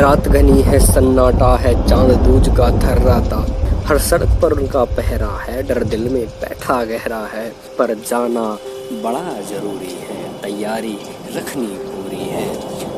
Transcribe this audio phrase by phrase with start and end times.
[0.00, 3.46] रात घनी है, सन्नाटा है, चाँद दूज का थर्राता।
[3.86, 8.58] हर सड़क पर उनका पहरा है, डर दिल में बैठा गहरा है। पर जाना
[8.92, 10.98] बड़ा ज़रूरी है, तैयारी
[11.36, 12.46] रखनी पूरी है।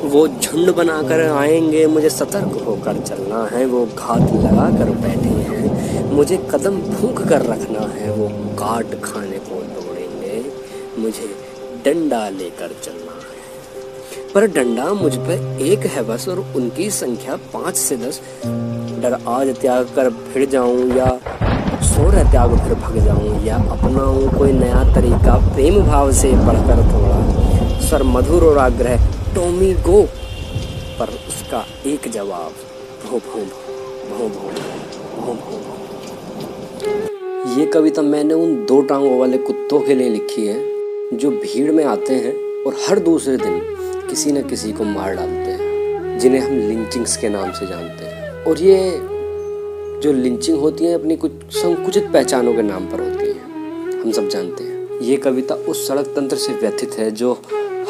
[0.04, 6.12] वो झुंड बनाकर आएँगे, मुझे सतर्क होकर चलना है। वो घात लगा कर बैठे हैं,
[6.12, 10.44] मुझे कदम फूंक कर रखना है। वो काट खाने को दौड़ेंगे
[10.98, 11.34] मुझे
[11.84, 13.35] डंडा लेकर चलना है।
[14.36, 18.20] पर डंडा मुझ पर एक है बस और उनकी संख्या पाँच से दस।
[19.02, 21.06] डर आज त्याग कर फिर जाऊँ या
[21.82, 27.80] सोर त्याग फिर भग जाऊँ या अपनाऊं कोई नया तरीका प्रेम भाव से बढ़कर थोड़ा।
[27.80, 30.02] सर मधुर और आग्रह, टोमी, गो!
[30.98, 32.52] पर उसका एक जवाब
[33.06, 33.44] भो भो
[34.10, 34.50] भो भो
[35.16, 35.54] भो भो।
[37.58, 40.58] ये कविता मैंने उन दो टांगों वाले कुत्तों के लिए लिखी है,
[41.16, 43.60] जो भीड़ में आते हैं और हर दूसरे दिन
[44.16, 48.30] किसी न किसी को मार डालते हैं, जिन्हें हम लिंचिंग्स के नाम से जानते हैं।
[48.44, 48.92] और ये
[50.00, 54.28] जो लिंचिंग होती है, अपनी कुछ संकुचित पहचानों के नाम पर होती है। हम सब
[54.28, 57.32] जानते हैं। ये कविता उस सड़क तंत्र से व्यथित है, जो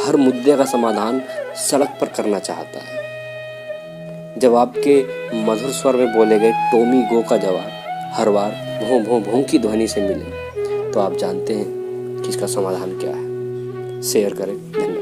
[0.07, 1.23] हर मुद्दे का समाधान
[1.71, 4.99] सड़क पर करना चाहता है। जब आपके
[5.45, 8.51] मधुर स्वर में बोले गए टोमी गो का जवाब हर बार
[8.85, 13.11] भों भों भों की ध्वनि से मिले तो आप जानते हैं कि इसका समाधान क्या
[13.11, 14.96] है। शेयर करें, धन्यवाद।